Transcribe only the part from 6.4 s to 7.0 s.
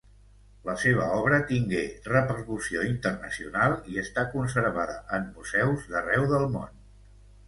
món.